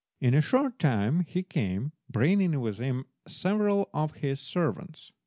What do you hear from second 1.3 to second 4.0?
came, bringing with him several